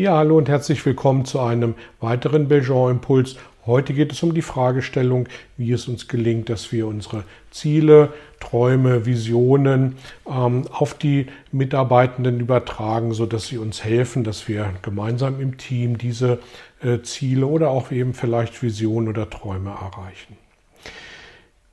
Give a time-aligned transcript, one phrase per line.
[0.00, 3.36] Ja, hallo und herzlich willkommen zu einem weiteren Belgian Impuls.
[3.66, 5.28] Heute geht es um die Fragestellung,
[5.58, 13.12] wie es uns gelingt, dass wir unsere Ziele, Träume, Visionen ähm, auf die Mitarbeitenden übertragen,
[13.12, 16.38] sodass sie uns helfen, dass wir gemeinsam im Team diese
[16.82, 20.38] äh, Ziele oder auch eben vielleicht Visionen oder Träume erreichen.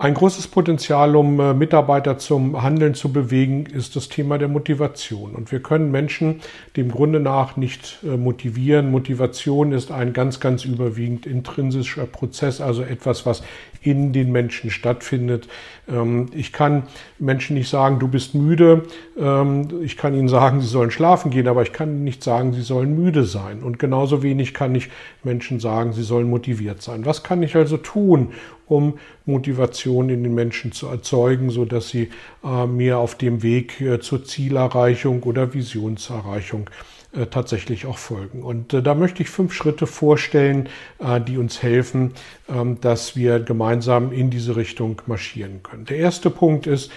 [0.00, 5.32] Ein großes Potenzial, um äh, Mitarbeiter zum Handeln zu bewegen, ist das Thema der Motivation.
[5.32, 6.40] Und wir können Menschen
[6.74, 8.90] dem Grunde nach nicht äh, motivieren.
[8.90, 13.42] Motivation ist ein ganz, ganz überwiegend intrinsischer Prozess, also etwas, was
[13.82, 15.48] in den Menschen stattfindet.
[15.86, 16.84] Ähm, ich kann
[17.18, 18.84] Menschen nicht sagen, du bist müde.
[19.18, 22.62] Ähm, ich kann ihnen sagen, sie sollen schlafen gehen, aber ich kann nicht sagen, sie
[22.62, 23.62] sollen müde sein.
[23.62, 24.88] Und genauso wenig kann ich
[25.24, 27.04] Menschen sagen, sie sollen motiviert sein.
[27.04, 28.32] Was kann ich also tun,
[28.70, 32.10] um Motivation in den Menschen zu erzeugen, so dass sie
[32.44, 36.70] äh, mir auf dem Weg äh, zur Zielerreichung oder Visionserreichung
[37.12, 38.44] äh, tatsächlich auch folgen.
[38.44, 40.68] Und äh, da möchte ich fünf Schritte vorstellen,
[41.00, 42.12] äh, die uns helfen,
[42.48, 45.86] ähm, dass wir gemeinsam in diese Richtung marschieren können.
[45.86, 46.92] Der erste Punkt ist,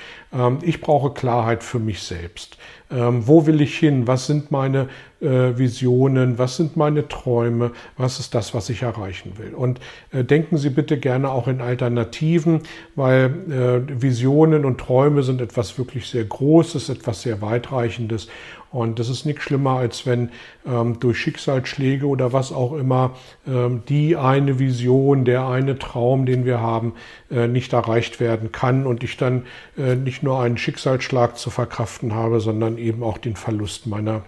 [0.61, 2.57] ich brauche Klarheit für mich selbst.
[2.93, 4.07] Ähm, wo will ich hin?
[4.07, 4.87] Was sind meine
[5.19, 6.37] äh, Visionen?
[6.37, 7.71] Was sind meine Träume?
[7.97, 9.53] Was ist das, was ich erreichen will?
[9.53, 9.79] Und
[10.11, 12.61] äh, denken Sie bitte gerne auch in Alternativen,
[12.95, 18.27] weil äh, Visionen und Träume sind etwas wirklich sehr Großes, etwas sehr Weitreichendes.
[18.73, 20.31] Und das ist nichts schlimmer, als wenn
[20.65, 23.15] ähm, durch Schicksalsschläge oder was auch immer
[23.47, 26.93] ähm, die eine Vision, der eine Traum, den wir haben,
[27.29, 29.45] äh, nicht erreicht werden kann und ich dann
[29.77, 34.23] äh, nicht nur einen Schicksalsschlag zu verkraften habe, sondern eben auch den Verlust meiner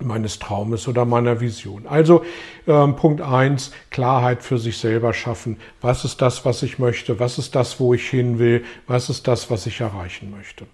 [0.00, 1.86] meines Traumes oder meiner Vision.
[1.86, 2.24] Also
[2.66, 5.58] ähm, Punkt eins: Klarheit für sich selber schaffen.
[5.80, 7.20] Was ist das, was ich möchte?
[7.20, 8.64] Was ist das, wo ich hin will?
[8.86, 10.66] Was ist das, was ich erreichen möchte?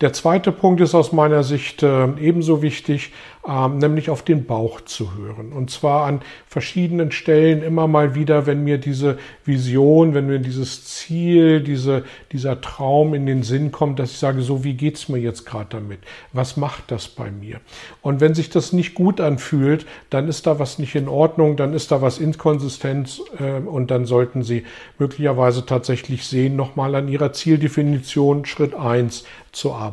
[0.00, 3.12] Der zweite Punkt ist aus meiner Sicht äh, ebenso wichtig,
[3.46, 5.52] äh, nämlich auf den Bauch zu hören.
[5.52, 10.86] Und zwar an verschiedenen Stellen immer mal wieder, wenn mir diese Vision, wenn mir dieses
[10.86, 15.18] Ziel, diese, dieser Traum in den Sinn kommt, dass ich sage, so wie geht's mir
[15.18, 15.98] jetzt gerade damit?
[16.32, 17.60] Was macht das bei mir?
[18.00, 21.74] Und wenn sich das nicht gut anfühlt, dann ist da was nicht in Ordnung, dann
[21.74, 24.64] ist da was inkonsistent äh, und dann sollten Sie
[24.98, 29.89] möglicherweise tatsächlich sehen, nochmal an Ihrer Zieldefinition Schritt eins zu arbeiten.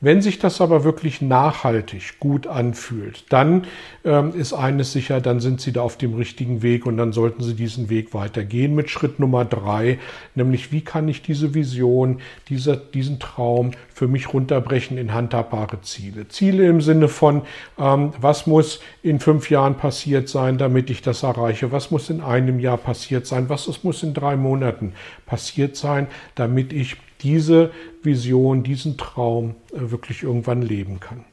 [0.00, 3.66] Wenn sich das aber wirklich nachhaltig gut anfühlt, dann
[4.04, 7.42] ähm, ist eines sicher, dann sind Sie da auf dem richtigen Weg und dann sollten
[7.42, 9.98] Sie diesen Weg weitergehen mit Schritt Nummer drei,
[10.34, 16.28] nämlich wie kann ich diese Vision, dieser, diesen Traum für mich runterbrechen in handhabbare Ziele.
[16.28, 17.42] Ziele im Sinne von,
[17.78, 21.72] ähm, was muss in fünf Jahren passiert sein, damit ich das erreiche?
[21.72, 23.48] Was muss in einem Jahr passiert sein?
[23.48, 24.94] Was muss in drei Monaten
[25.26, 27.70] passiert sein, damit ich diese
[28.02, 31.24] Vision, diesen Traum äh, wirklich irgendwann leben kann.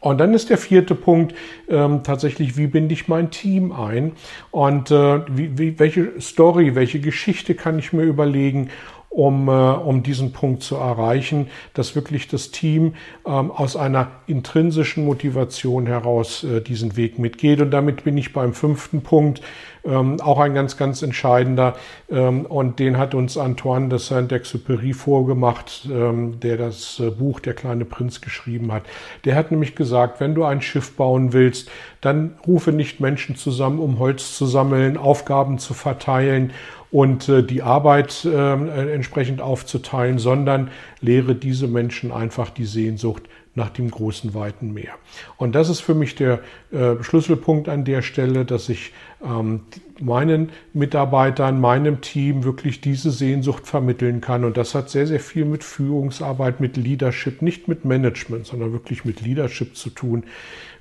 [0.00, 1.34] Und dann ist der vierte Punkt
[1.66, 4.12] ähm, tatsächlich, wie binde ich mein Team ein
[4.50, 8.68] und äh, wie, wie, welche Story, welche Geschichte kann ich mir überlegen,
[9.14, 12.94] um, äh, um diesen Punkt zu erreichen, dass wirklich das Team
[13.24, 17.60] ähm, aus einer intrinsischen Motivation heraus äh, diesen Weg mitgeht.
[17.60, 19.40] Und damit bin ich beim fünften Punkt,
[19.84, 21.76] ähm, auch ein ganz, ganz entscheidender.
[22.10, 27.54] Ähm, und den hat uns Antoine de Saint-Exupéry vorgemacht, ähm, der das äh, Buch Der
[27.54, 28.82] kleine Prinz geschrieben hat.
[29.24, 31.70] Der hat nämlich gesagt, wenn du ein Schiff bauen willst,
[32.00, 36.52] dann rufe nicht Menschen zusammen, um Holz zu sammeln, Aufgaben zu verteilen
[36.94, 43.24] und äh, die Arbeit äh, entsprechend aufzuteilen, sondern lehre diese Menschen einfach die Sehnsucht
[43.54, 44.94] nach dem großen, weiten Meer.
[45.36, 46.40] Und das ist für mich der
[46.72, 48.92] äh, Schlüsselpunkt an der Stelle, dass ich
[49.24, 49.60] ähm,
[50.00, 54.44] meinen Mitarbeitern, meinem Team wirklich diese Sehnsucht vermitteln kann.
[54.44, 59.04] Und das hat sehr, sehr viel mit Führungsarbeit, mit Leadership, nicht mit Management, sondern wirklich
[59.04, 60.24] mit Leadership zu tun.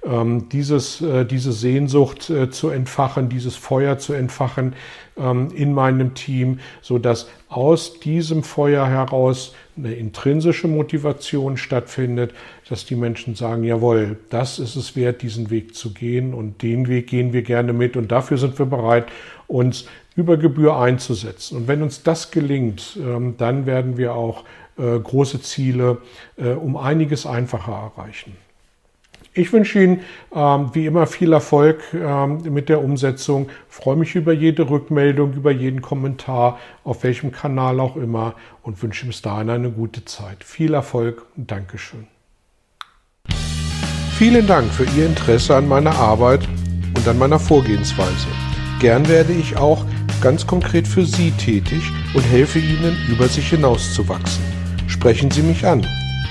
[0.03, 4.73] Ähm, dieses, äh, diese Sehnsucht äh, zu entfachen, dieses Feuer zu entfachen
[5.15, 12.33] ähm, in meinem Team, so dass aus diesem Feuer heraus eine intrinsische Motivation stattfindet,
[12.69, 16.87] dass die Menschen sagen, jawohl, das ist es wert, diesen Weg zu gehen und den
[16.87, 19.05] Weg gehen wir gerne mit und dafür sind wir bereit,
[19.47, 19.85] uns
[20.15, 21.57] über Gebühr einzusetzen.
[21.57, 24.43] Und wenn uns das gelingt, ähm, dann werden wir auch
[24.77, 26.01] äh, große Ziele
[26.37, 28.35] äh, um einiges einfacher erreichen.
[29.35, 30.01] Ich wünsche Ihnen
[30.35, 33.49] ähm, wie immer viel Erfolg ähm, mit der Umsetzung.
[33.67, 39.07] freue mich über jede Rückmeldung, über jeden Kommentar, auf welchem Kanal auch immer und wünsche
[39.07, 40.43] bis dahin eine gute Zeit.
[40.43, 42.05] Viel Erfolg und Dankeschön.
[44.17, 46.47] Vielen Dank für Ihr Interesse an meiner Arbeit
[46.95, 48.27] und an meiner Vorgehensweise.
[48.79, 49.83] Gern werde ich auch
[50.21, 51.81] ganz konkret für Sie tätig
[52.13, 54.43] und helfe Ihnen, über sich hinauszuwachsen.
[54.87, 55.83] Sprechen Sie mich an.